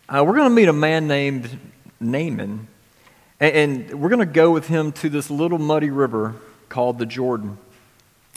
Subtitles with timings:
[0.09, 1.56] uh, we're going to meet a man named
[2.00, 2.67] Naaman.
[3.39, 6.34] And, and we're going to go with him to this little muddy river
[6.67, 7.59] called the Jordan.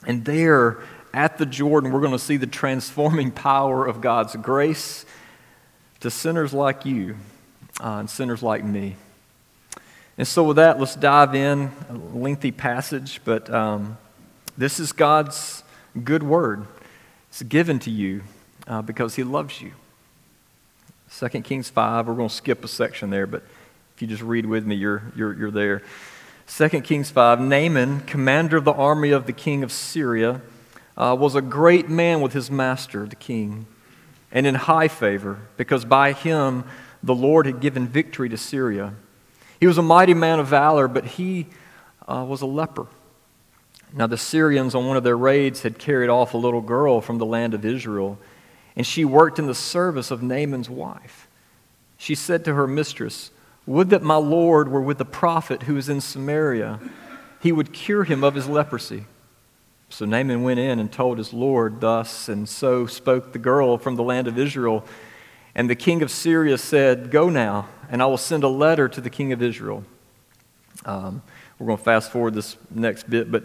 [0.07, 0.81] And there,
[1.15, 5.07] at the Jordan, we're going to see the transforming power of God's grace
[6.01, 7.17] to sinners like you
[7.81, 8.97] uh, and sinners like me.
[10.19, 11.71] And so, with that, let's dive in.
[11.89, 13.97] A lengthy passage, but um,
[14.59, 15.65] this is God's
[16.05, 16.67] good word.
[17.31, 18.25] It's given to you
[18.67, 19.73] uh, because He loves you.
[21.11, 23.43] 2 Kings 5, we're going to skip a section there, but
[23.95, 25.83] if you just read with me, you're, you're, you're there.
[26.49, 30.41] 2 Kings 5 Naaman, commander of the army of the king of Syria,
[30.97, 33.67] uh, was a great man with his master, the king,
[34.33, 36.65] and in high favor, because by him
[37.03, 38.94] the Lord had given victory to Syria.
[39.61, 41.47] He was a mighty man of valor, but he
[42.06, 42.87] uh, was a leper.
[43.93, 47.19] Now, the Syrians, on one of their raids, had carried off a little girl from
[47.19, 48.19] the land of Israel,
[48.76, 51.26] and she worked in the service of Naaman's wife.
[51.97, 53.31] She said to her mistress,
[53.66, 56.78] Would that my Lord were with the prophet who is in Samaria.
[57.41, 59.04] He would cure him of his leprosy.
[59.88, 63.97] So Naaman went in and told his Lord thus, and so spoke the girl from
[63.97, 64.84] the land of Israel.
[65.54, 69.00] And the king of Syria said, Go now and I will send a letter to
[69.00, 69.84] the king of Israel.
[70.84, 71.22] Um,
[71.58, 73.44] we're going to fast forward this next bit, but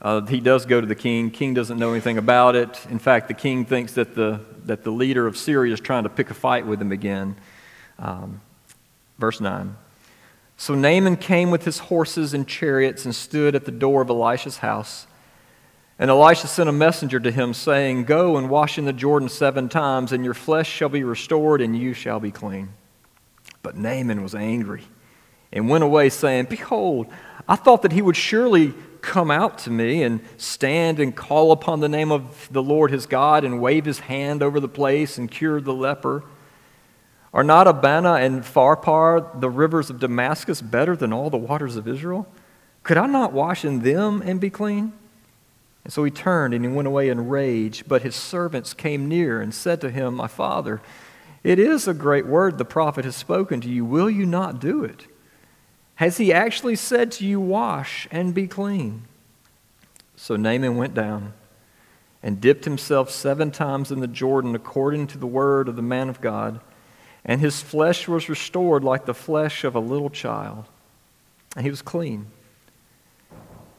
[0.00, 1.30] uh, he does go to the king.
[1.30, 2.86] King doesn't know anything about it.
[2.88, 6.08] In fact, the king thinks that the, that the leader of Syria is trying to
[6.08, 7.36] pick a fight with him again.
[7.98, 8.40] Um,
[9.18, 9.76] verse 9.
[10.56, 14.58] So Naaman came with his horses and chariots and stood at the door of Elisha's
[14.58, 15.06] house.
[16.00, 19.68] And Elisha sent a messenger to him, saying, Go and wash in the Jordan seven
[19.68, 22.68] times, and your flesh shall be restored, and you shall be clean.
[23.62, 24.84] But Naaman was angry
[25.52, 27.08] and went away, saying, Behold,
[27.48, 31.80] I thought that he would surely come out to me and stand and call upon
[31.80, 35.30] the name of the Lord his God and wave his hand over the place and
[35.30, 36.24] cure the leper.
[37.32, 41.86] Are not Abana and Pharpar, the rivers of Damascus, better than all the waters of
[41.86, 42.26] Israel?
[42.82, 44.92] Could I not wash in them and be clean?
[45.84, 47.84] And so he turned and he went away in rage.
[47.86, 50.80] But his servants came near and said to him, My father,
[51.44, 53.84] it is a great word the prophet has spoken to you.
[53.84, 55.06] Will you not do it?
[55.98, 59.02] Has he actually said to you, Wash and be clean?
[60.14, 61.32] So Naaman went down
[62.22, 66.08] and dipped himself seven times in the Jordan according to the word of the man
[66.08, 66.60] of God,
[67.24, 70.66] and his flesh was restored like the flesh of a little child,
[71.56, 72.28] and he was clean.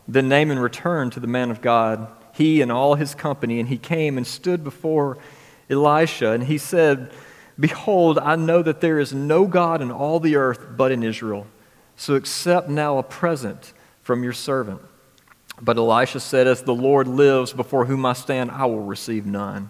[0.06, 3.78] Then Naaman returned to the man of God, he and all his company, and he
[3.78, 5.18] came and stood before
[5.70, 7.14] Elisha, and he said,
[7.58, 11.48] Behold, I know that there is no God in all the earth but in Israel.
[12.00, 13.74] So accept now a present
[14.04, 14.80] from your servant.
[15.60, 19.70] But Elisha said, As the Lord lives before whom I stand, I will receive none.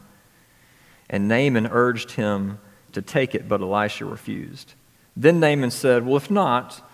[1.09, 2.59] And Naaman urged him
[2.91, 4.75] to take it, but Elisha refused.
[5.17, 6.87] Then Naaman said, Well, if not,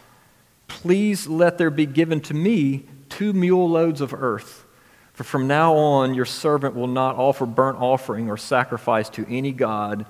[0.69, 4.65] please let there be given to me two mule loads of earth.
[5.11, 9.51] For from now on, your servant will not offer burnt offering or sacrifice to any
[9.51, 10.05] God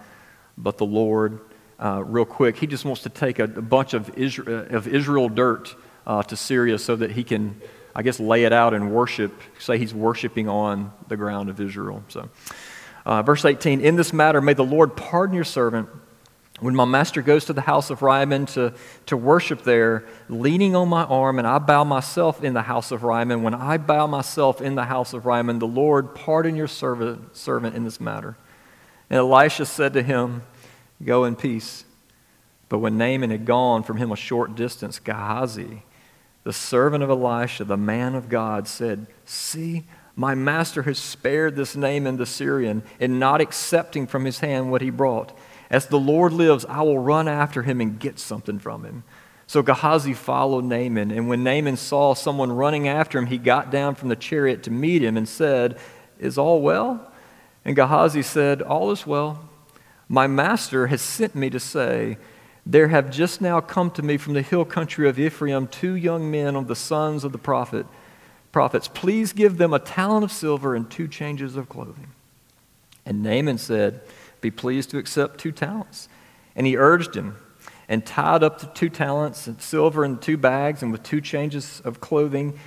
[0.55, 1.39] but the Lord,
[1.79, 5.29] uh, real quick, he just wants to take a, a bunch of Israel, of Israel
[5.29, 5.75] dirt
[6.07, 7.59] uh, to Syria so that he can,
[7.95, 12.03] I guess, lay it out and worship, say he's worshiping on the ground of Israel.
[12.07, 12.29] So,
[13.05, 15.89] uh, verse 18 In this matter, may the Lord pardon your servant
[16.61, 18.73] When my master goes to the house of Rimmon to,
[19.07, 23.03] to worship there, leaning on my arm, and I bow myself in the house of
[23.03, 27.35] Rimmon, when I bow myself in the house of Rimmon, the Lord pardon your servant,
[27.35, 28.37] servant in this matter.
[29.09, 30.43] And Elisha said to him,
[31.03, 31.85] Go in peace.
[32.69, 35.83] But when Naaman had gone from him a short distance, Gehazi,
[36.43, 39.83] the servant of Elisha, the man of God, said, See,
[40.15, 44.81] my master has spared this Naaman the Syrian in not accepting from his hand what
[44.81, 45.37] he brought.
[45.69, 49.03] As the Lord lives, I will run after him and get something from him.
[49.47, 53.93] So Gehazi followed Naaman, and when Naaman saw someone running after him, he got down
[53.93, 55.77] from the chariot to meet him and said,
[56.19, 57.11] Is all well?
[57.63, 59.47] And Gehazi said, All is well.
[60.07, 62.17] My master has sent me to say,
[62.65, 66.29] There have just now come to me from the hill country of Ephraim two young
[66.29, 67.85] men of the sons of the prophet,
[68.51, 68.87] prophets.
[68.87, 72.07] Please give them a talent of silver and two changes of clothing.
[73.05, 74.01] And Naaman said,
[74.45, 76.07] be pleased to accept two talents.
[76.55, 77.37] And he urged him
[77.89, 81.81] and tied up the two talents and silver in two bags and with two changes
[81.83, 82.59] of clothing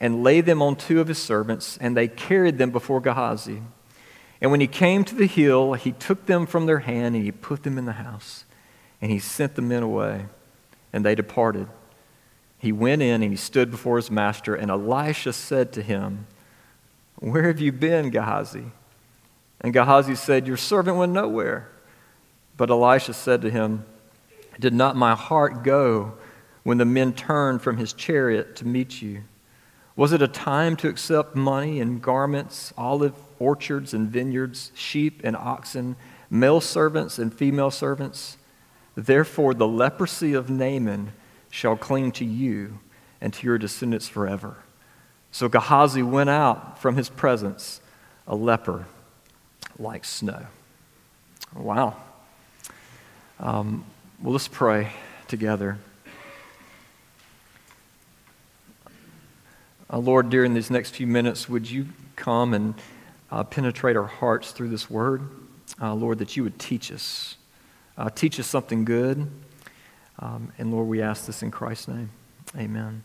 [0.00, 3.62] and laid them on two of his servants, and they carried them before Gehazi.
[4.40, 7.30] And when he came to the hill, he took them from their hand and he
[7.30, 8.44] put them in the house.
[9.02, 10.26] And he sent the men away,
[10.92, 11.68] and they departed.
[12.58, 16.26] He went in and he stood before his master, and Elisha said to him,
[17.18, 18.72] Where have you been, Gehazi?
[19.62, 21.68] And Gehazi said, Your servant went nowhere.
[22.56, 23.84] But Elisha said to him,
[24.58, 26.14] Did not my heart go
[26.62, 29.22] when the men turned from his chariot to meet you?
[30.00, 35.36] Was it a time to accept money and garments, olive orchards and vineyards, sheep and
[35.36, 35.94] oxen,
[36.30, 38.38] male servants and female servants?
[38.94, 41.12] Therefore, the leprosy of Naaman
[41.50, 42.78] shall cling to you
[43.20, 44.56] and to your descendants forever.
[45.32, 47.82] So Gehazi went out from his presence,
[48.26, 48.86] a leper
[49.78, 50.46] like snow.
[51.54, 51.98] Wow.
[53.38, 53.84] Um,
[54.22, 54.92] well, let's pray
[55.28, 55.76] together.
[59.92, 62.74] Uh, Lord, during these next few minutes, would you come and
[63.32, 65.22] uh, penetrate our hearts through this word?
[65.82, 67.36] Uh, Lord, that you would teach us.
[67.98, 69.28] Uh, teach us something good.
[70.20, 72.10] Um, and Lord, we ask this in Christ's name.
[72.56, 73.02] Amen.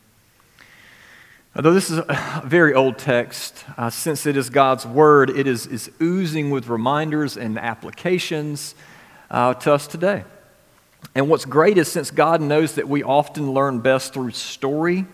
[1.55, 5.65] Although this is a very old text, uh, since it is God's word, it is,
[5.65, 8.75] is oozing with reminders and applications
[9.31, 10.23] uh, to us today.
[11.15, 15.05] And what's great is since God knows that we often learn best through story,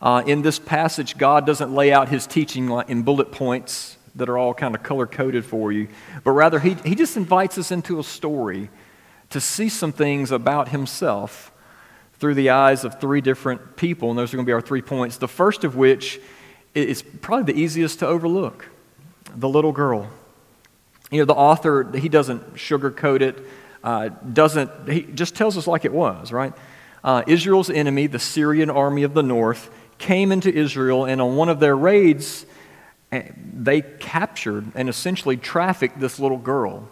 [0.00, 4.38] uh, in this passage, God doesn't lay out his teaching in bullet points that are
[4.38, 5.88] all kind of color coded for you,
[6.24, 8.70] but rather he, he just invites us into a story
[9.30, 11.52] to see some things about himself
[12.18, 14.82] through the eyes of three different people, and those are going to be our three
[14.82, 15.18] points.
[15.18, 16.20] The first of which
[16.74, 18.68] is probably the easiest to overlook
[19.34, 20.10] the little girl.
[21.10, 23.38] You know, the author, he doesn't sugarcoat it,
[23.84, 26.52] uh, doesn't, he just tells us like it was, right?
[27.04, 31.48] Uh, Israel's enemy, the Syrian army of the north, came into Israel, and on one
[31.48, 32.46] of their raids,
[33.12, 36.88] eh, they captured and essentially trafficked this little girl.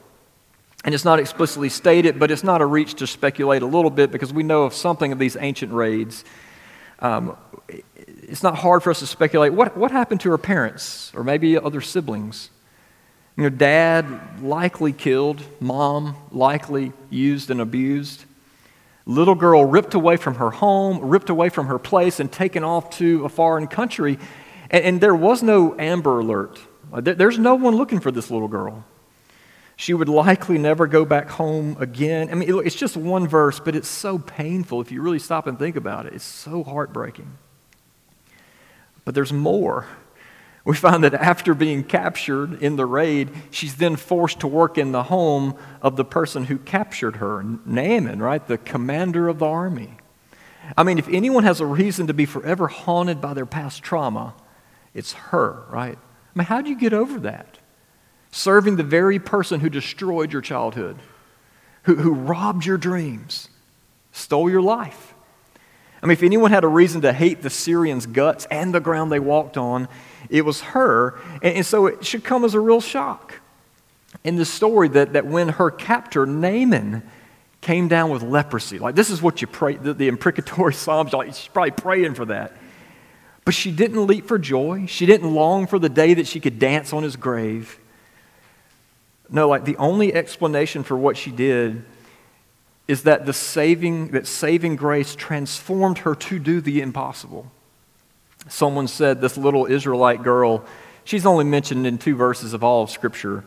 [0.84, 4.12] And it's not explicitly stated, but it's not a reach to speculate a little bit
[4.12, 6.24] because we know of something of these ancient raids.
[7.00, 7.36] Um,
[8.06, 11.58] it's not hard for us to speculate what, what happened to her parents or maybe
[11.58, 12.50] other siblings.
[13.36, 18.24] You know, dad likely killed, mom likely used and abused.
[19.06, 22.90] Little girl ripped away from her home, ripped away from her place, and taken off
[22.98, 24.18] to a foreign country.
[24.68, 26.60] And, and there was no Amber Alert.
[26.92, 28.84] Uh, there's no one looking for this little girl.
[29.76, 32.30] She would likely never go back home again.
[32.30, 35.58] I mean, it's just one verse, but it's so painful if you really stop and
[35.58, 36.14] think about it.
[36.14, 37.36] It's so heartbreaking.
[39.04, 39.86] But there's more.
[40.66, 44.92] We find that after being captured in the raid, she's then forced to work in
[44.92, 48.46] the home of the person who captured her, Naaman, right?
[48.46, 49.96] The commander of the army.
[50.76, 54.34] I mean, if anyone has a reason to be forever haunted by their past trauma,
[54.92, 55.96] it's her, right?
[55.96, 57.58] I mean, how do you get over that?
[58.36, 60.98] serving the very person who destroyed your childhood,
[61.84, 63.48] who, who robbed your dreams,
[64.12, 65.14] stole your life.
[66.02, 69.10] I mean, if anyone had a reason to hate the Syrians' guts and the ground
[69.10, 69.88] they walked on,
[70.28, 71.18] it was her.
[71.42, 73.40] And, and so it should come as a real shock
[74.24, 77.02] in the story that, that when her captor, Naaman,
[77.60, 81.28] came down with leprosy, like this is what you pray, the, the imprecatory Psalms, like
[81.28, 82.56] she's probably praying for that.
[83.44, 84.86] But she didn't leap for joy.
[84.86, 87.78] She didn't long for the day that she could dance on his grave.
[89.30, 91.84] No, like the only explanation for what she did
[92.88, 97.50] is that the saving that saving grace transformed her to do the impossible.
[98.48, 100.64] Someone said this little Israelite girl,
[101.04, 103.44] she's only mentioned in two verses of all of Scripture,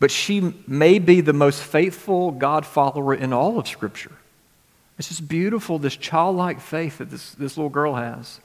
[0.00, 4.12] but she may be the most faithful God follower in all of Scripture.
[4.98, 8.40] It's just beautiful, this childlike faith that this, this little girl has.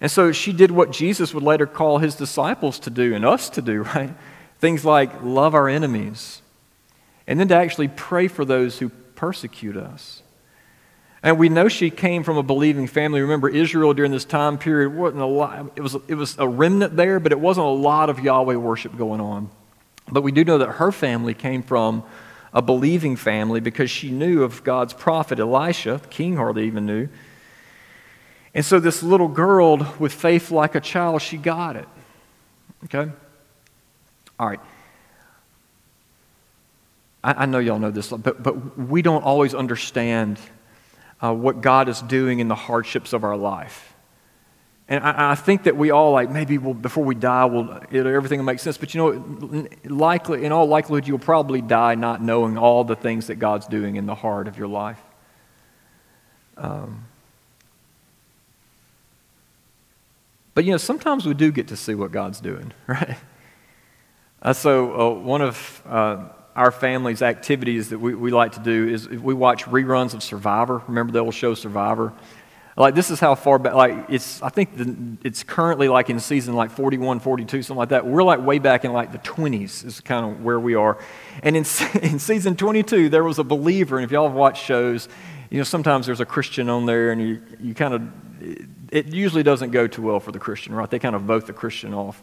[0.00, 3.48] And so she did what Jesus would later call his disciples to do and us
[3.50, 4.14] to do, right?
[4.58, 6.42] Things like love our enemies,
[7.26, 10.22] and then to actually pray for those who persecute us.
[11.26, 13.20] And we know she came from a believing family.
[13.20, 16.94] Remember, Israel during this time period wasn't a lot, it was, it was a remnant
[16.94, 19.50] there, but it wasn't a lot of Yahweh worship going on.
[20.08, 22.04] But we do know that her family came from
[22.52, 25.98] a believing family because she knew of God's prophet Elisha.
[26.00, 27.08] The king hardly even knew.
[28.54, 31.88] And so, this little girl with faith like a child, she got it.
[32.84, 33.10] Okay?
[34.38, 34.60] All right.
[37.24, 40.38] I, I know y'all know this, but, but we don't always understand
[41.22, 43.94] uh, what God is doing in the hardships of our life.
[44.88, 48.38] And I, I, think that we all like maybe we'll, before we die, we'll, everything
[48.38, 48.76] will make sense.
[48.76, 53.26] But you know, likely in all likelihood, you'll probably die not knowing all the things
[53.26, 55.00] that God's doing in the heart of your life.
[56.56, 57.06] Um,
[60.54, 63.16] but you know, sometimes we do get to see what God's doing, right?
[64.40, 68.88] Uh, so uh, one of uh, our family's activities that we, we like to do
[68.88, 70.82] is we watch reruns of Survivor.
[70.88, 72.14] Remember the old show Survivor?
[72.78, 76.18] Like, this is how far back, like, it's, I think the, it's currently like in
[76.20, 78.06] season like 41, 42, something like that.
[78.06, 80.98] We're like way back in like the 20s, is kind of where we are.
[81.42, 81.64] And in,
[82.02, 85.08] in season 22, there was a believer, and if y'all have watched shows,
[85.50, 88.02] you know, sometimes there's a Christian on there, and you, you kind of,
[88.90, 90.90] it usually doesn't go too well for the Christian, right?
[90.90, 92.22] They kind of vote the Christian off.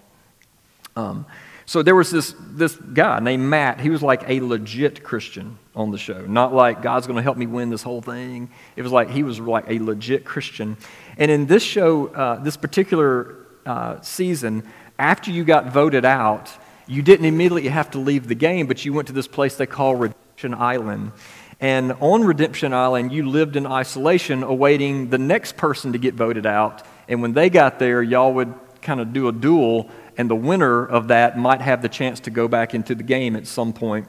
[0.96, 1.26] Um,
[1.66, 3.80] so there was this, this guy named Matt.
[3.80, 6.26] He was like a legit Christian on the show.
[6.26, 8.50] Not like God's going to help me win this whole thing.
[8.76, 10.78] It was like he was like a legit Christian.
[11.18, 14.64] And in this show, uh, this particular uh, season,
[15.00, 16.52] after you got voted out,
[16.86, 19.66] you didn't immediately have to leave the game, but you went to this place they
[19.66, 21.14] call Redemption Island.
[21.60, 26.46] And on Redemption Island, you lived in isolation, awaiting the next person to get voted
[26.46, 26.86] out.
[27.08, 30.86] And when they got there, y'all would kind of do a duel and the winner
[30.86, 34.08] of that might have the chance to go back into the game at some point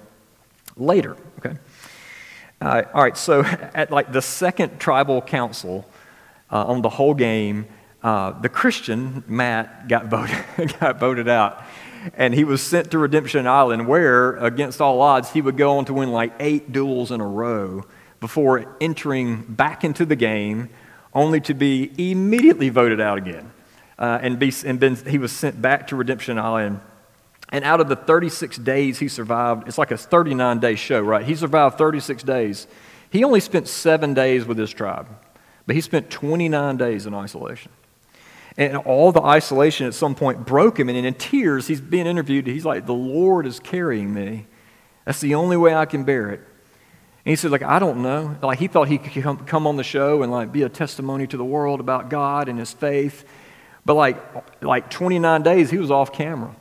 [0.76, 1.16] later.
[1.38, 1.56] Okay.
[2.60, 3.16] Uh, all right.
[3.16, 3.40] So
[3.74, 5.86] at like the second tribal council
[6.50, 7.66] uh, on the whole game,
[8.02, 11.62] uh, the Christian Matt got voted got voted out,
[12.14, 15.84] and he was sent to Redemption Island, where against all odds he would go on
[15.86, 17.84] to win like eight duels in a row
[18.20, 20.68] before entering back into the game,
[21.14, 23.50] only to be immediately voted out again
[23.98, 26.80] uh, and, be, and been, he was sent back to Redemption Island.
[27.50, 31.24] And out of the 36 days he survived, it's like a 39 day show, right?
[31.24, 32.66] He survived 36 days.
[33.10, 35.06] He only spent seven days with his tribe,
[35.66, 37.70] but he spent 29 days in isolation.
[38.56, 40.88] And all the isolation at some point broke him.
[40.88, 42.46] And in tears, he's being interviewed.
[42.46, 44.46] He's like, The Lord is carrying me.
[45.04, 46.38] That's the only way I can bear it.
[46.38, 48.36] And he said, like, I don't know.
[48.42, 51.26] Like, he thought he could come, come on the show and, like, be a testimony
[51.28, 53.24] to the world about God and his faith.
[53.84, 56.54] But like, like 29 days, he was off camera.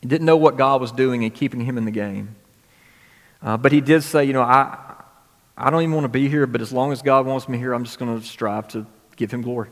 [0.00, 2.36] He didn't know what God was doing and keeping him in the game.
[3.42, 4.94] Uh, but he did say, you know, I,
[5.56, 7.72] I don't even want to be here, but as long as God wants me here,
[7.72, 8.86] I'm just going to strive to
[9.16, 9.68] give him glory.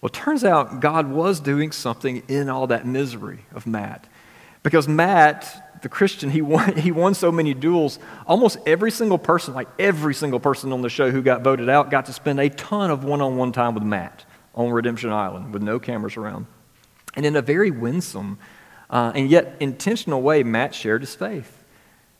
[0.00, 4.06] Well, it turns out God was doing something in all that misery of Matt.
[4.62, 7.98] Because Matt, the Christian, he won, he won so many duels.
[8.26, 11.90] Almost every single person, like every single person on the show who got voted out,
[11.90, 14.24] got to spend a ton of one on one time with Matt
[14.56, 16.46] on Redemption Island with no cameras around.
[17.14, 18.38] And in a very winsome
[18.88, 21.64] uh, and yet intentional way, Matt shared his faith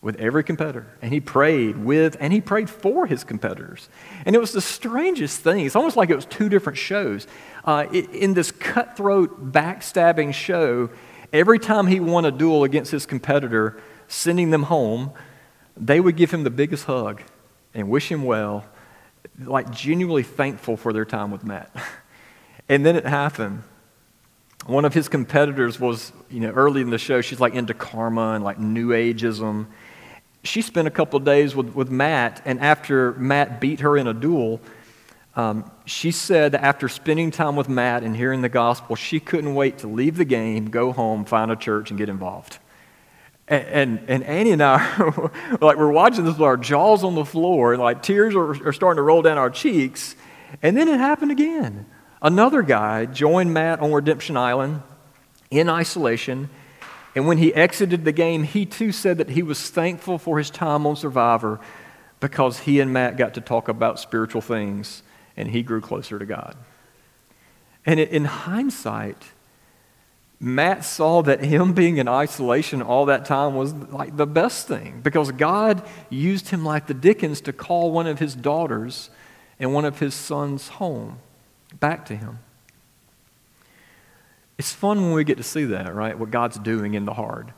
[0.02, 0.87] with every competitor.
[1.00, 3.88] And he prayed with and he prayed for his competitors.
[4.25, 5.66] And it was the strangest thing.
[5.66, 7.26] It's almost like it was two different shows.
[7.64, 10.90] Uh, it, in this cutthroat, backstabbing show,
[11.33, 15.12] every time he won a duel against his competitor, sending them home,
[15.76, 17.23] they would give him the biggest hug
[17.75, 18.64] and wish him well,
[19.38, 21.75] like genuinely thankful for their time with Matt.
[22.69, 23.63] And then it happened.
[24.67, 28.33] One of his competitors was, you know, early in the show, she's like into karma
[28.33, 29.67] and like new ageism.
[30.43, 34.15] She spent a couple days with, with Matt, and after Matt beat her in a
[34.15, 34.61] duel,
[35.37, 39.55] um, she said that after spending time with Matt and hearing the gospel, she couldn't
[39.55, 42.59] wait to leave the game, go home, find a church, and get involved.
[43.47, 44.79] And, and, and Annie and I,
[45.61, 48.73] like, we're watching this with our jaws on the floor, and like tears are, are
[48.73, 50.17] starting to roll down our cheeks.
[50.63, 51.87] And then it happened again.
[52.26, 54.83] Another guy joined Matt on Redemption Island
[55.49, 56.50] in isolation.
[57.14, 60.50] And when he exited the game, he too said that he was thankful for his
[60.50, 61.61] time on Survivor
[62.18, 65.04] because he and Matt got to talk about spiritual things
[65.37, 66.56] and he grew closer to God.
[67.87, 69.23] And in hindsight,
[70.40, 75.00] Matt saw that him being in isolation all that time was like the best thing
[75.00, 75.80] because God
[76.11, 79.11] used him like the Dickens to call one of his daughters
[79.61, 81.21] and one of his sons home
[81.80, 82.38] back to him.
[84.59, 86.18] It's fun when we get to see that, right?
[86.18, 87.52] What God's doing in the hard.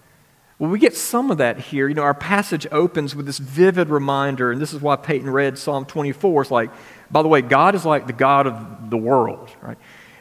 [0.58, 1.88] Well, we get some of that here.
[1.88, 5.56] You know, our passage opens with this vivid reminder, and this is why Peyton read
[5.56, 6.42] Psalm 24.
[6.42, 6.70] It's like,
[7.10, 9.78] by the way, God is like the God of the world, right?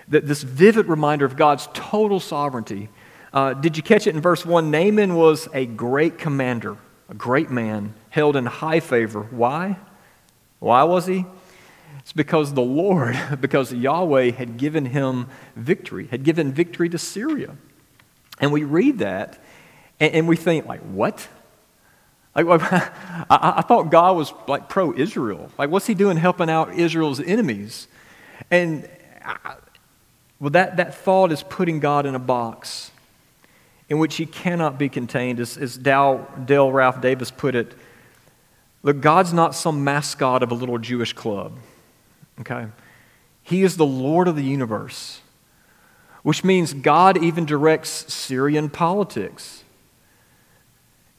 [0.10, 2.90] That this vivid reminder of God's total sovereignty.
[3.34, 4.70] Uh, did you catch it in verse 1?
[4.70, 6.78] Naaman was a great commander,
[7.10, 9.24] a great man, held in high favor.
[9.24, 9.78] Why?
[10.60, 11.26] Why was he?
[12.00, 17.56] It's because the Lord, because Yahweh had given him victory, had given victory to Syria.
[18.40, 19.40] And we read that
[20.00, 21.28] and, and we think, like, what?
[22.36, 22.46] Like,
[23.30, 25.52] I, I thought God was like pro Israel.
[25.58, 27.88] Like, what's he doing helping out Israel's enemies?
[28.52, 28.88] And
[29.26, 29.56] I,
[30.40, 32.92] well, that, that thought is putting God in a box
[33.90, 35.40] in which he cannot be contained.
[35.40, 37.74] As, as Dale, Dale Ralph Davis put it,
[38.84, 41.58] look, God's not some mascot of a little Jewish club.
[42.40, 42.68] Okay?
[43.44, 45.22] He is the Lord of the universe,
[46.24, 49.64] which means God even directs Syrian politics.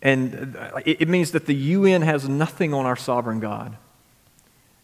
[0.02, 3.76] And it means that the UN has nothing on our sovereign God.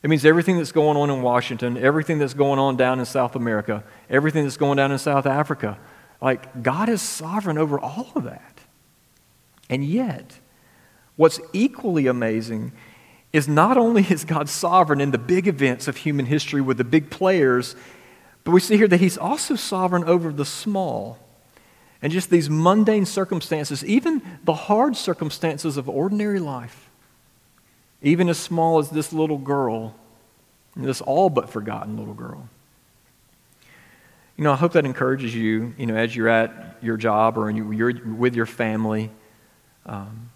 [0.03, 3.37] It means everything that's going on in Washington, everything that's going on down in South
[3.37, 5.79] America, everything that's going down in South Africa.
[6.21, 8.61] Like, God is sovereign over all of that.
[9.71, 10.41] And yet,
[11.17, 12.73] what's equally amazing
[13.35, 16.85] is not only is God sovereign in the big events of human history with the
[16.85, 17.75] big players,
[18.45, 21.19] but we see here that He's also sovereign over the small
[22.01, 26.89] and just these mundane circumstances, even the hard circumstances of ordinary life,
[28.03, 29.97] even as small as this little girl,
[30.77, 32.49] this all but forgotten little girl.
[34.37, 37.51] You know, I hope that encourages you, you know, as you're at your job or
[37.51, 39.11] you're with your family.
[39.87, 40.31] Um,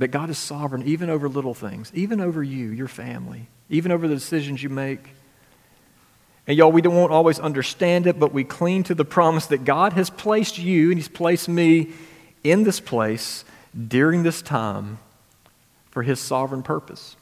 [0.00, 4.08] that God is sovereign even over little things, even over you, your family, even over
[4.08, 5.10] the decisions you make.
[6.46, 9.92] And y'all, we don't always understand it, but we cling to the promise that God
[9.92, 11.90] has placed you and He's placed me
[12.42, 13.44] in this place
[13.88, 14.98] during this time
[15.90, 17.14] for His sovereign purpose.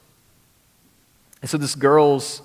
[1.42, 2.42] And so this girl's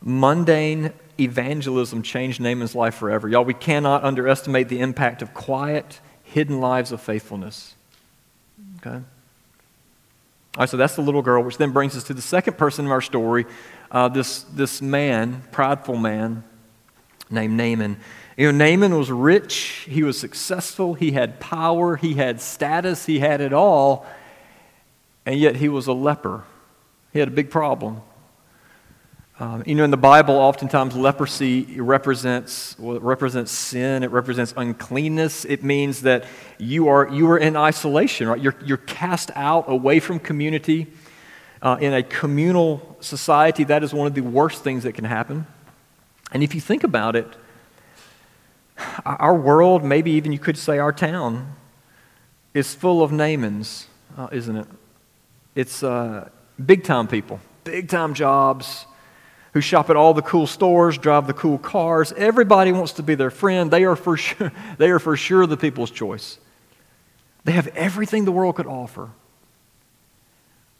[0.00, 3.28] mundane evangelism changed Naaman's life forever.
[3.28, 7.76] Y'all, we cannot underestimate the impact of quiet, hidden lives of faithfulness.
[8.84, 9.04] Okay?
[10.54, 12.84] All right, so that's the little girl, which then brings us to the second person
[12.84, 13.46] in our story,
[13.90, 16.44] uh, this, this man, prideful man
[17.30, 17.96] named Naaman.
[18.36, 23.18] You know, Naaman was rich, he was successful, he had power, he had status, he
[23.18, 24.06] had it all,
[25.24, 26.44] and yet he was a leper.
[27.14, 28.02] He had a big problem.
[29.40, 34.02] Um, you know, in the Bible, oftentimes leprosy represents well, represents sin.
[34.02, 35.46] It represents uncleanness.
[35.46, 36.26] It means that
[36.58, 38.40] you are you are in isolation, right?
[38.40, 40.88] You're you're cast out away from community.
[41.62, 45.46] Uh, in a communal society, that is one of the worst things that can happen.
[46.32, 47.36] And if you think about it,
[49.06, 51.54] our world, maybe even you could say our town,
[52.52, 53.86] is full of Naamans,
[54.18, 54.66] uh, isn't it?
[55.54, 56.30] It's uh,
[56.66, 58.86] big time people, big time jobs
[59.52, 62.12] who shop at all the cool stores, drive the cool cars.
[62.12, 63.70] Everybody wants to be their friend.
[63.70, 66.38] They are for sure, they are for sure the people's choice.
[67.44, 69.10] They have everything the world could offer,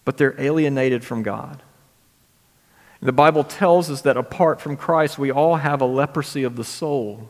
[0.05, 1.63] but they're alienated from God.
[3.01, 6.63] The Bible tells us that apart from Christ, we all have a leprosy of the
[6.63, 7.29] soul,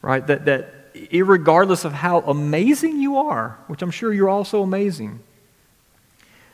[0.00, 0.26] right?
[0.26, 0.74] That, that
[1.12, 5.20] regardless of how amazing you are, which I'm sure you're also amazing,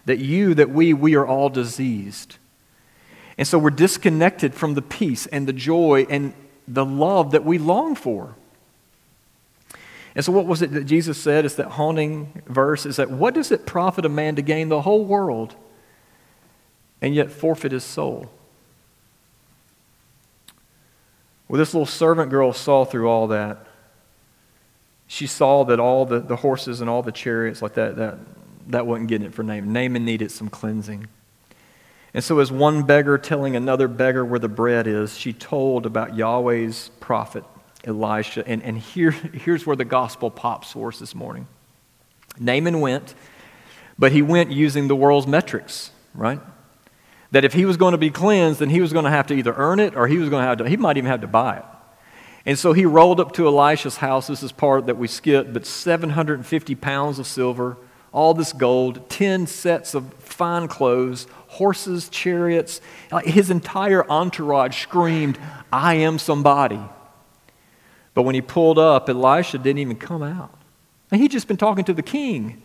[0.06, 2.36] that you, that we, we are all diseased.
[3.36, 6.34] And so we're disconnected from the peace and the joy and
[6.68, 8.36] the love that we long for.
[10.14, 11.44] And so, what was it that Jesus said?
[11.44, 12.86] Is that haunting verse?
[12.86, 15.56] Is that what does it profit a man to gain the whole world
[17.02, 18.30] and yet forfeit his soul?
[21.48, 23.66] Well, this little servant girl saw through all that.
[25.06, 28.18] She saw that all the, the horses and all the chariots like that, that,
[28.68, 29.72] that wasn't getting it for Naaman.
[29.72, 31.08] Naaman needed some cleansing.
[32.14, 36.16] And so, as one beggar telling another beggar where the bread is, she told about
[36.16, 37.42] Yahweh's prophet,
[37.82, 38.46] Elisha.
[38.46, 41.48] And, and here, here's where the gospel pops for us this morning.
[42.38, 43.14] Naaman went,
[43.98, 46.40] but he went using the world's metrics, right?
[47.32, 49.34] That if he was going to be cleansed, then he was going to have to
[49.34, 51.26] either earn it or he was going to have to, he might even have to
[51.26, 51.64] buy it.
[52.46, 54.26] And so he rolled up to Elisha's house.
[54.26, 57.76] This is part that we skipped, but 750 pounds of silver,
[58.14, 62.80] all this gold, 10 sets of fine clothes, horses, chariots.
[63.24, 65.36] His entire entourage screamed,
[65.72, 66.80] I am somebody.
[68.14, 70.56] But when he pulled up, Elisha didn't even come out.
[71.10, 72.62] And he'd just been talking to the king.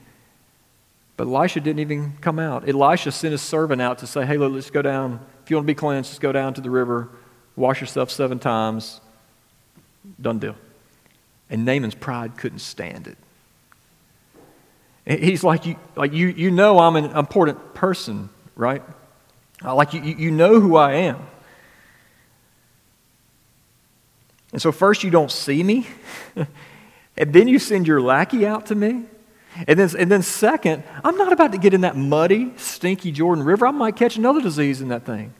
[1.17, 2.69] But Elisha didn't even come out.
[2.69, 5.19] Elisha sent his servant out to say, Hey, look, let's go down.
[5.43, 7.09] If you want to be cleansed, just go down to the river,
[7.55, 9.01] wash yourself seven times.
[10.21, 10.55] Done deal.
[11.49, 13.17] And Naaman's pride couldn't stand it.
[15.09, 18.83] He's like, you, like you, you know I'm an important person, right?
[19.65, 21.17] Uh, like you, you know who I am.
[24.51, 25.87] And so, first, you don't see me,
[27.17, 29.05] and then you send your lackey out to me.
[29.67, 33.43] And then, and then, second, I'm not about to get in that muddy, stinky Jordan
[33.43, 33.65] River.
[33.65, 35.33] I might catch another disease in that thing.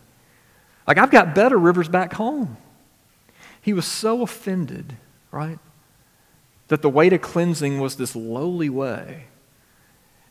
[0.88, 2.58] Like, I've got better rivers back home.
[3.62, 4.98] He was so offended,
[5.32, 5.60] right,
[6.70, 9.26] that the way to cleansing was this lowly way.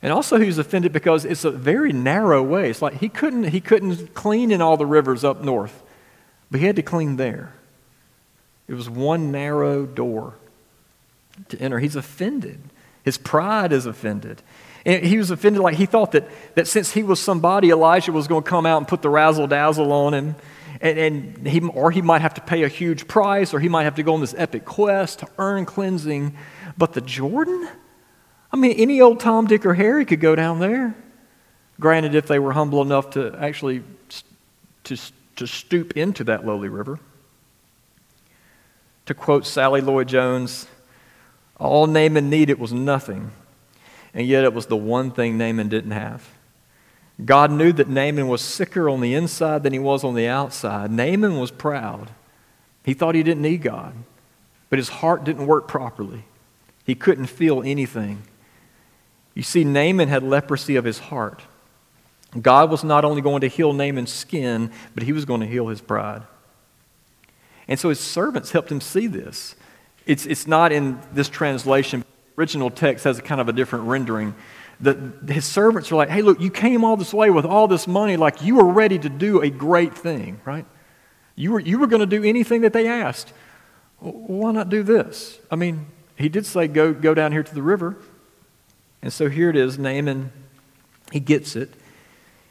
[0.01, 2.71] And also, he was offended because it's a very narrow way.
[2.71, 5.83] It's like he couldn't, he couldn't clean in all the rivers up north,
[6.51, 7.53] but he had to clean there.
[8.69, 10.35] It was one narrow door
[11.49, 11.79] to enter.
[11.79, 12.61] He's offended.
[13.03, 14.43] His pride is offended.
[14.85, 18.29] And he was offended like he thought that, that since he was somebody, Elijah was
[18.29, 20.37] going to come out and put the razzle dazzle on him.
[20.81, 23.85] And, and he, or he might have to pay a huge price, or he might
[23.85, 26.37] have to go on this epic quest to earn cleansing.
[26.77, 27.69] But the Jordan?
[28.53, 30.95] I mean, any old Tom, Dick, or Harry could go down there.
[31.81, 33.83] Granted, if they were humble enough to actually
[34.85, 34.99] to,
[35.37, 36.99] to stoop into that lowly river.
[39.07, 40.67] To quote Sally Lloyd Jones,
[41.59, 43.31] all Naaman needed was nothing,
[44.13, 46.29] and yet it was the one thing Naaman didn't have.
[47.25, 50.91] God knew that Naaman was sicker on the inside than he was on the outside.
[50.91, 52.11] Naaman was proud.
[52.85, 53.95] He thought he didn't need God,
[54.71, 56.25] but his heart didn't work properly.
[56.85, 58.23] He couldn't feel anything.
[59.39, 61.43] You see, Naaman had leprosy of his heart.
[62.43, 65.69] God was not only going to heal Naaman's skin, but he was going to heal
[65.69, 66.25] his pride.
[67.69, 69.55] And so his servants helped him see this.
[70.07, 72.01] It's, it's not in this translation.
[72.01, 74.35] The original text has a kind of a different rendering.
[74.81, 77.87] The, his servants are like, hey, look, you came all this way with all this
[77.87, 80.67] money, like you were ready to do a great thing, right?
[81.37, 83.33] You were, you were going to do anything that they asked.
[84.01, 85.39] why not do this?
[85.49, 87.99] I mean, he did say, go, go down here to the river.
[89.03, 90.33] And so here it is Naaman,
[91.13, 91.71] he gets it.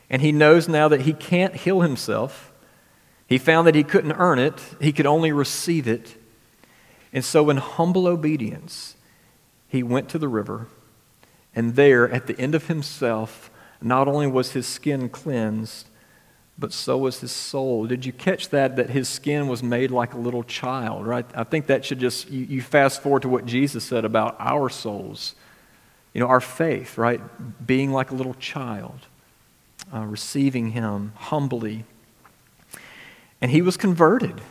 [0.09, 2.51] And he knows now that he can't heal himself.
[3.27, 6.15] He found that he couldn't earn it, he could only receive it.
[7.13, 8.95] And so, in humble obedience,
[9.67, 10.67] he went to the river.
[11.55, 13.49] And there, at the end of himself,
[13.81, 15.87] not only was his skin cleansed,
[16.59, 17.85] but so was his soul.
[17.85, 18.75] Did you catch that?
[18.75, 21.25] That his skin was made like a little child, right?
[21.35, 24.69] I think that should just, you, you fast forward to what Jesus said about our
[24.69, 25.35] souls.
[26.17, 27.21] You know, our faith, right?
[27.65, 28.99] Being like a little child,
[29.93, 31.85] uh, receiving him humbly
[33.41, 34.41] and he was converted.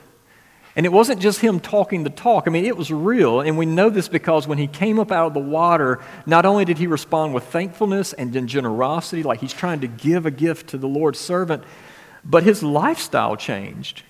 [0.77, 2.45] And it wasn't just him talking the talk.
[2.47, 3.41] I mean, it was real.
[3.41, 6.67] And we know this because when he came up out of the water, not only
[6.67, 10.79] did he respond with thankfulness and generosity, like he's trying to give a gift to
[10.79, 11.65] the Lord's servant,
[12.25, 14.03] but his lifestyle changed.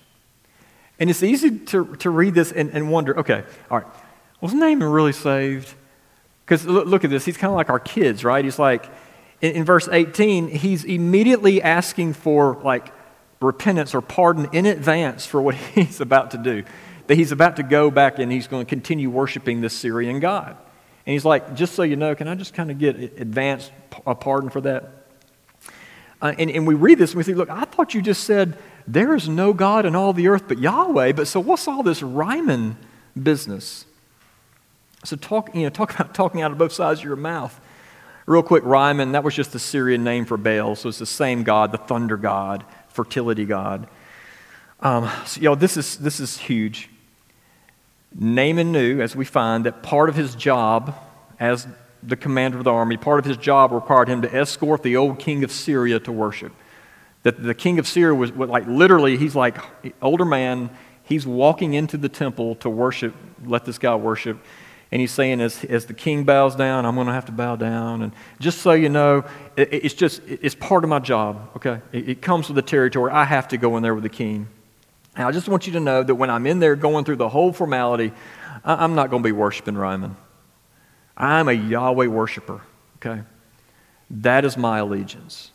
[0.99, 3.87] And it's easy to, to read this and, and wonder okay, all right,
[4.41, 5.73] was Naaman really saved?
[6.47, 7.25] Because look, look, at this.
[7.25, 8.43] He's kind of like our kids, right?
[8.43, 8.85] He's like,
[9.41, 12.93] in, in verse 18, he's immediately asking for, like,
[13.41, 16.63] repentance or pardon in advance for what he's about to do.
[17.07, 20.51] That he's about to go back and he's going to continue worshiping this Syrian God.
[21.05, 23.73] And he's like, just so you know, can I just kind of get advanced
[24.05, 25.05] a pardon for that?
[26.21, 28.57] Uh, and, and we read this and we think, look, I thought you just said
[28.87, 31.11] there is no God in all the earth but Yahweh.
[31.11, 32.77] But so what's all this Rimmon
[33.21, 33.85] business?
[35.07, 37.57] So talk, you know, talk about talking out of both sides of your mouth.
[38.25, 40.75] Real quick, Rimmon, that was just the Syrian name for Baal.
[40.75, 43.87] So it's the same God, the thunder God fertility God.
[44.81, 46.89] Um, so, you know, this is, this is huge.
[48.13, 50.95] Naaman knew, as we find, that part of his job
[51.39, 51.67] as
[52.03, 55.19] the commander of the army, part of his job required him to escort the old
[55.19, 56.51] king of Syria to worship.
[57.23, 59.57] That the king of Syria was like literally, he's like
[60.01, 60.69] older man,
[61.03, 63.15] he's walking into the temple to worship,
[63.45, 64.39] let this guy worship.
[64.91, 67.57] And he's saying, as, as the king bows down, I'm going to have to bow
[67.57, 68.03] down.
[68.03, 69.25] And just so you know,
[69.57, 71.81] it, it's just, it's part of my job, okay?
[71.91, 73.11] It, it comes with the territory.
[73.11, 74.47] I have to go in there with the king.
[75.15, 77.27] And I just want you to know that when I'm in there going through the
[77.27, 78.13] whole formality,
[78.63, 80.15] I, am not going to be worshiping Rimmon.
[81.17, 82.61] I'm a Yahweh worshiper,
[82.97, 83.23] okay?
[84.09, 85.51] That is my allegiance.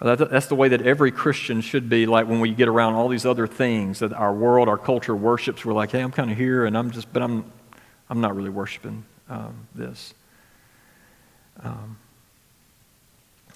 [0.00, 3.24] That's the way that every Christian should be like when we get around all these
[3.24, 5.64] other things that our world, our culture worships.
[5.64, 7.44] We're like, hey, I'm kind of here and I'm just, but I'm,
[8.12, 10.12] I'm not really worshiping um, this.
[11.62, 11.96] Um,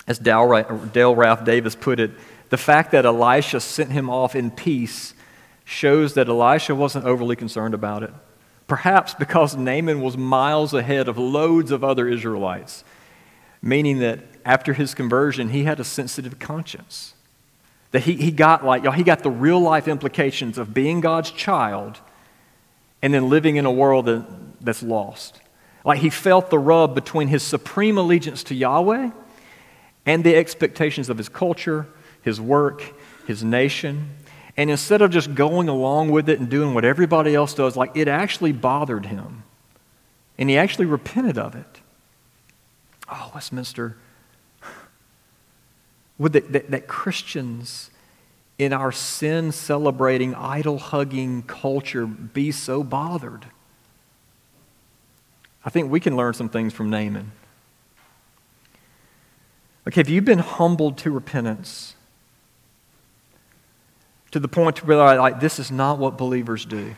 [0.09, 2.13] as Dale, Ralph Davis put it,
[2.49, 5.13] the fact that Elisha sent him off in peace
[5.67, 8.15] shows that Elisha wasn't overly concerned about it.
[8.67, 12.83] Perhaps because Naaman was miles ahead of loads of other Israelites,
[13.61, 17.13] meaning that after his conversion, he had a sensitive conscience.
[17.91, 21.31] That he, he got like, y'all, he got the real life implications of being God's
[21.31, 22.01] child
[23.03, 24.25] and then living in a world that,
[24.61, 25.41] that's lost.
[25.85, 29.11] Like he felt the rub between his supreme allegiance to Yahweh
[30.05, 31.87] and the expectations of his culture,
[32.23, 32.83] his work,
[33.27, 34.11] his nation.
[34.57, 37.93] And instead of just going along with it and doing what everybody else does, like
[37.95, 39.45] it actually bothered him.
[40.39, 41.81] And he actually repented of it.
[43.09, 43.97] Oh, Westminster,
[46.19, 47.91] would that, that, that Christians
[48.59, 53.47] in our sin celebrating, idol hugging culture be so bothered?
[55.67, 57.33] I think we can learn some things from Naaman.
[59.89, 61.97] Okay, have you been humbled to repentance?
[64.31, 66.95] To the point to realize, like, this is not what believers do.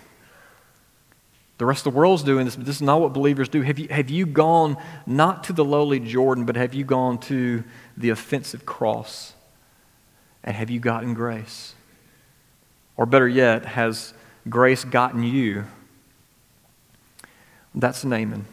[1.57, 3.63] The rest of the world's doing this, but this is not what believers do.
[3.63, 4.77] Have you, have you gone
[5.07, 7.65] not to the lowly Jordan, but have you gone to
[7.97, 9.33] the offensive cross?
[10.45, 11.75] And have you gotten grace?
[12.97, 14.13] Or better yet, has
[14.49, 15.65] grace gotten you?
[17.75, 18.45] That's Naaman.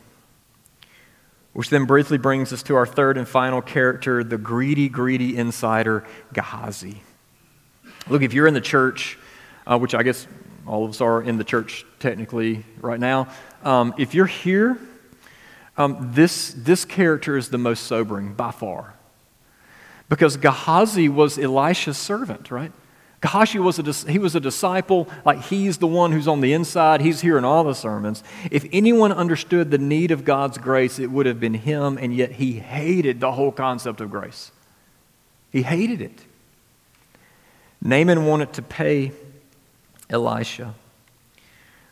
[1.56, 6.04] Which then briefly brings us to our third and final character, the greedy, greedy insider,
[6.34, 7.02] Gehazi.
[8.10, 9.18] Look, if you're in the church,
[9.66, 10.28] uh, which I guess
[10.68, 13.30] all of us are in the church technically right now,
[13.64, 14.78] um, if you're here,
[15.78, 18.94] um, this, this character is the most sobering by far.
[20.10, 22.74] Because Gehazi was Elisha's servant, right?
[23.22, 27.02] Gehazi was a, he was a disciple, like he's the one who's on the inside.
[27.02, 28.24] He's hearing all the sermons.
[28.52, 32.34] If anyone understood the need of God's grace, it would have been him, and yet
[32.34, 34.52] he hated the whole concept of grace.
[35.52, 36.22] He hated it.
[37.82, 39.12] Naaman wanted to pay
[40.10, 40.74] Elisha.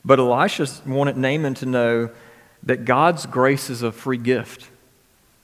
[0.06, 2.10] But Elisha wanted Naaman to know
[2.64, 4.70] that God's grace is a free gift,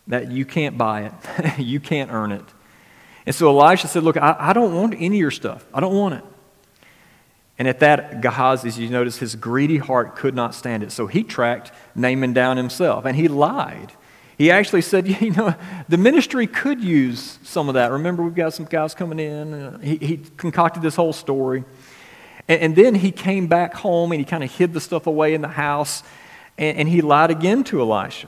[0.08, 2.46] that you can't buy it, you can't earn it.
[3.30, 5.64] And so Elisha said, Look, I, I don't want any of your stuff.
[5.72, 6.24] I don't want it.
[7.60, 10.92] And at that, Gehazi, you notice, his greedy heart could not stand it.
[10.92, 13.92] So he tracked Naaman down himself, and he lied.
[14.36, 15.54] He actually said, You know,
[15.88, 17.92] the ministry could use some of that.
[17.92, 19.54] Remember, we've got some guys coming in.
[19.54, 21.64] Uh, he, he concocted this whole story.
[22.48, 25.36] And, and, then he came back home and he kind of hid the stuff away
[25.36, 26.02] in the house,
[26.58, 28.28] and, and he lied again to Elisha.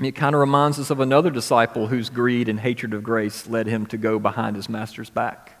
[0.00, 3.66] It kind of reminds us of another disciple whose greed and hatred of grace led
[3.66, 5.54] him to go behind his master's back.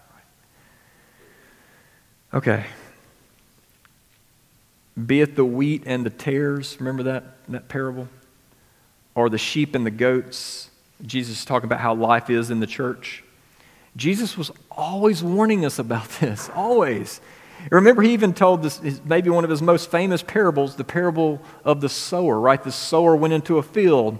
[2.32, 2.66] Okay.
[5.06, 8.08] Be it the wheat and the tares, remember that, that parable?
[9.14, 10.70] Or the sheep and the goats.
[11.04, 13.24] Jesus is talking about how life is in the church.
[13.96, 17.20] Jesus was always warning us about this, always.
[17.70, 21.80] Remember, he even told this, maybe one of his most famous parables, the parable of
[21.80, 22.62] the sower, right?
[22.62, 24.18] The sower went into a field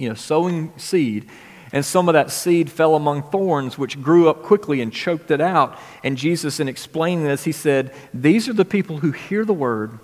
[0.00, 1.28] you know, sowing seed.
[1.72, 5.40] And some of that seed fell among thorns, which grew up quickly and choked it
[5.40, 5.78] out.
[6.02, 10.00] And Jesus, in explaining this, he said, These are the people who hear the word.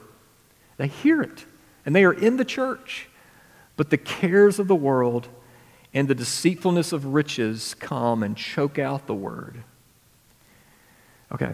[0.76, 1.44] They hear it,
[1.84, 3.08] and they are in the church.
[3.76, 5.28] But the cares of the world
[5.92, 9.64] and the deceitfulness of riches come and choke out the word.
[11.32, 11.52] Okay,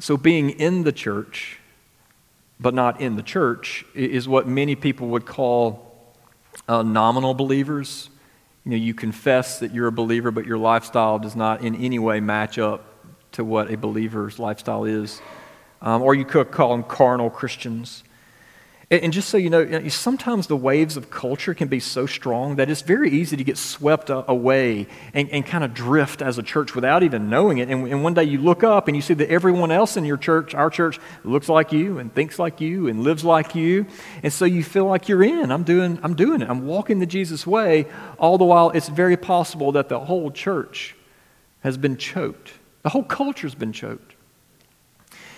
[0.00, 1.58] so being in the church,
[2.58, 6.14] but not in the church, is what many people would call
[6.68, 8.10] uh, nominal believers.
[8.64, 11.98] You know, you confess that you're a believer, but your lifestyle does not in any
[11.98, 12.84] way match up
[13.32, 15.20] to what a believer's lifestyle is.
[15.82, 18.04] Um, or you could call them carnal Christians.
[18.92, 22.68] And just so you know, sometimes the waves of culture can be so strong that
[22.68, 26.74] it's very easy to get swept away and, and kind of drift as a church
[26.74, 27.68] without even knowing it.
[27.68, 30.16] And, and, one day you look up and you see that everyone else in your
[30.16, 33.86] church, our church, looks like you and thinks like you and lives like you.
[34.24, 35.52] And so you feel like you're in.
[35.52, 36.50] I'm doing, I'm doing it.
[36.50, 37.86] I'm walking the Jesus way.
[38.18, 40.96] All the while, it's very possible that the whole church
[41.60, 44.09] has been choked, the whole culture's been choked.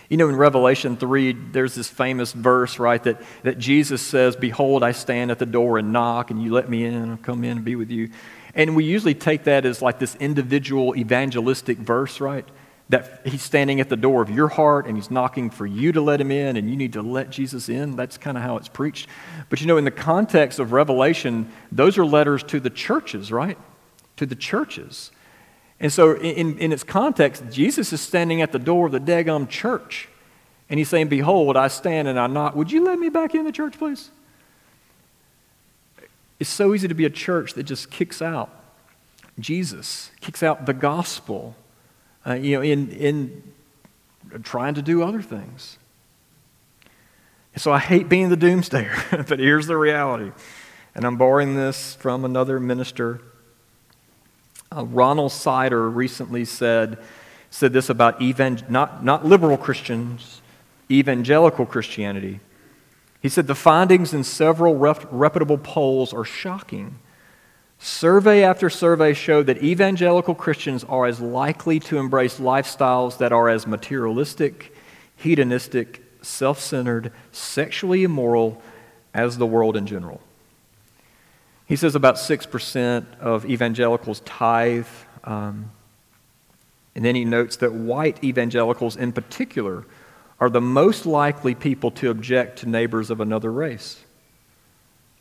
[0.09, 4.83] You know, in Revelation 3, there's this famous verse, right, that, that Jesus says, Behold,
[4.83, 7.45] I stand at the door and knock, and you let me in, and I'll come
[7.45, 8.11] in and be with you.
[8.55, 12.47] And we usually take that as like this individual evangelistic verse, right?
[12.91, 16.01] That he's standing at the door of your heart and he's knocking for you to
[16.01, 17.97] let him in, and you need to let Jesus in.
[17.97, 19.09] That's kind of how it's preached.
[19.49, 23.57] But you know, in the context of Revelation, those are letters to the churches, right?
[24.17, 25.11] To the churches.
[25.83, 29.49] And so, in, in its context, Jesus is standing at the door of the Degum
[29.49, 30.09] church.
[30.71, 32.55] And he's saying, Behold, I stand and I knock.
[32.55, 34.11] Would you let me back in the church, please?
[36.39, 38.49] It's so easy to be a church that just kicks out
[39.39, 41.57] Jesus, kicks out the gospel,
[42.27, 43.43] uh, you know, in, in
[44.43, 45.79] trying to do other things.
[47.57, 50.33] So I hate being the doomsdayer, but here's the reality.
[50.95, 53.21] And I'm borrowing this from another minister.
[54.75, 56.99] Uh, Ronald Sider recently said,
[57.51, 58.21] said this about
[58.71, 60.41] not, not liberal Christians,
[60.91, 62.41] evangelical Christianity.
[63.21, 66.99] He said the findings in several rep- reputable polls are shocking.
[67.79, 73.49] Survey after survey showed that evangelical Christians are as likely to embrace lifestyles that are
[73.49, 74.75] as materialistic,
[75.17, 78.63] hedonistic, self centered, sexually immoral
[79.13, 80.21] as the world in general.
[81.73, 84.87] He says about 6% of evangelicals tithe.
[85.25, 85.71] Um,
[86.95, 89.87] and then he notes that white evangelicals in particular
[90.39, 94.05] are the most likely people to object to neighbors of another race.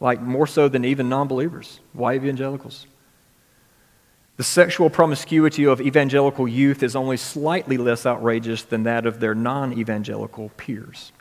[0.02, 2.86] Like more so than even non believers, white evangelicals.
[4.36, 9.34] The sexual promiscuity of evangelical youth is only slightly less outrageous than that of their
[9.34, 11.14] non evangelical peers.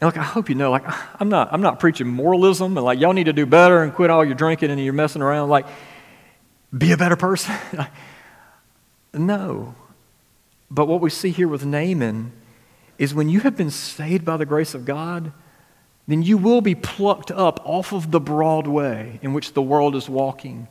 [0.00, 0.84] And like, I hope you know, like,
[1.20, 4.10] I'm not, I'm not preaching moralism and like, y'all need to do better and quit
[4.10, 5.48] all your drinking and you're messing around.
[5.48, 5.66] Like,
[6.76, 7.54] be a better person.
[9.14, 9.74] no.
[10.70, 12.32] But what we see here with Naaman
[12.98, 15.32] is when you have been saved by the grace of God,
[16.08, 19.94] then you will be plucked up off of the broad way in which the world
[19.94, 20.68] is walking.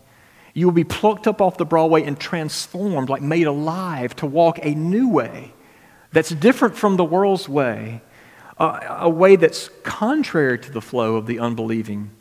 [0.53, 4.25] You will be plucked up off the broad way and transformed, like made alive, to
[4.25, 5.53] walk a new way
[6.11, 8.01] that's different from the world's way
[8.57, 12.11] a, a way that's contrary to the flow of the unbelieving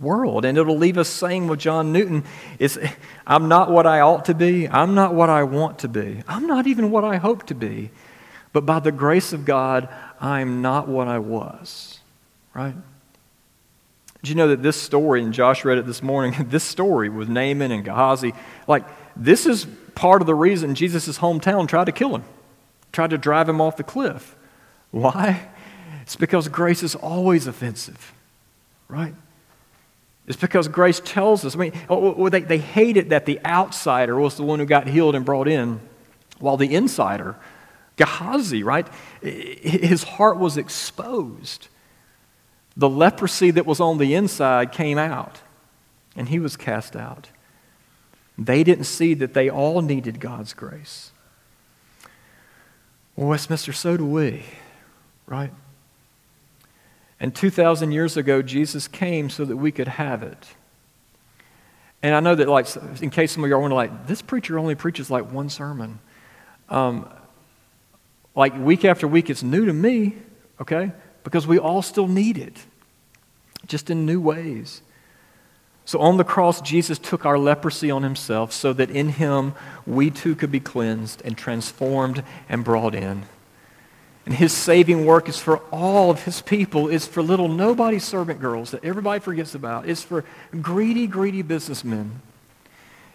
[0.00, 0.44] world.
[0.44, 2.24] And it'll leave us saying with John Newton,
[2.58, 2.78] is
[3.26, 4.68] I'm not what I ought to be.
[4.68, 6.22] I'm not what I want to be.
[6.26, 7.90] I'm not even what I hope to be.
[8.52, 9.88] But by the grace of God,
[10.20, 12.00] I'm not what I was.
[12.54, 12.74] Right?
[14.22, 17.28] Did you know that this story, and Josh read it this morning, this story with
[17.28, 18.34] Naaman and Gehazi,
[18.66, 18.84] like,
[19.16, 22.24] this is part of the reason Jesus' hometown tried to kill him,
[22.92, 24.36] tried to drive him off the cliff.
[24.90, 25.48] Why?
[26.12, 28.12] It's because grace is always offensive,
[28.86, 29.14] right?
[30.26, 31.54] It's because grace tells us.
[31.54, 34.66] I mean, oh, oh, they, they hate it that the outsider was the one who
[34.66, 35.80] got healed and brought in,
[36.38, 37.36] while the insider,
[37.96, 38.86] Gehazi, right,
[39.22, 41.68] his heart was exposed.
[42.76, 45.40] The leprosy that was on the inside came out,
[46.14, 47.30] and he was cast out.
[48.36, 51.10] They didn't see that they all needed God's grace.
[53.16, 54.42] Well, Westminster, so do we,
[55.26, 55.52] right?
[57.22, 60.44] And 2,000 years ago, Jesus came so that we could have it.
[62.02, 62.66] And I know that, like,
[63.00, 66.00] in case some of you are wondering, like, this preacher only preaches like one sermon.
[66.68, 67.08] Um,
[68.34, 70.16] like, week after week, it's new to me,
[70.60, 70.90] okay?
[71.22, 72.58] Because we all still need it,
[73.68, 74.82] just in new ways.
[75.84, 79.54] So on the cross, Jesus took our leprosy on himself so that in him
[79.86, 83.26] we too could be cleansed and transformed and brought in.
[84.24, 86.88] And his saving work is for all of his people.
[86.88, 89.88] It's for little nobody servant girls that everybody forgets about.
[89.88, 90.24] It's for
[90.60, 92.20] greedy, greedy businessmen.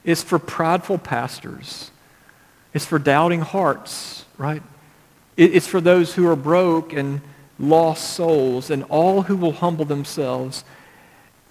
[0.04, 1.92] It's for prideful pastors.
[2.74, 4.62] It's for doubting hearts, right?
[5.38, 7.22] It's for those who are broke and
[7.58, 10.64] lost souls and all who will humble themselves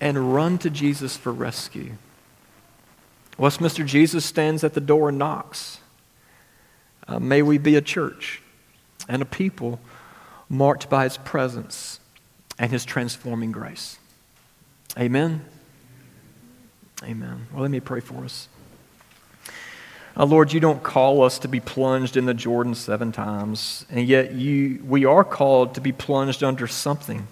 [0.00, 1.92] and run to Jesus for rescue.
[3.38, 5.78] Westminster Jesus stands at the door and knocks.
[7.08, 8.42] Uh, may we be a church
[9.08, 9.80] and a people
[10.48, 12.00] marked by his presence
[12.58, 13.98] and his transforming grace.
[14.98, 15.44] Amen.
[17.02, 17.46] Amen.
[17.52, 18.48] Well, let me pray for us.
[20.16, 24.08] Uh, Lord, you don't call us to be plunged in the Jordan seven times, and
[24.08, 27.26] yet you, we are called to be plunged under something.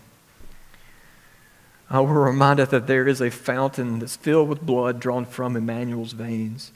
[1.95, 6.13] Uh, we're reminded that there is a fountain that's filled with blood drawn from Emmanuel's
[6.13, 6.73] veins,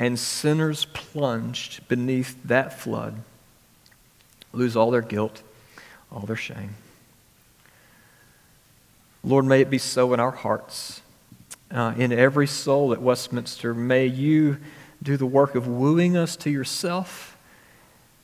[0.00, 3.22] and sinners plunged beneath that flood
[4.56, 5.42] lose all their guilt,
[6.10, 6.74] all their shame.
[9.22, 11.00] Lord, may it be so in our hearts,
[11.70, 13.72] uh, in every soul at Westminster.
[13.72, 14.58] May you
[15.02, 17.36] do the work of wooing us to yourself,